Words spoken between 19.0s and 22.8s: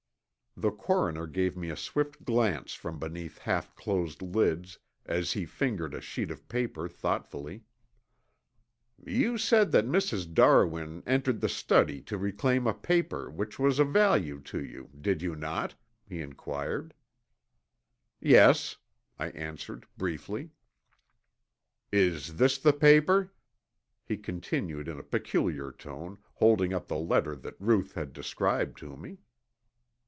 I answered, briefly. "Is this the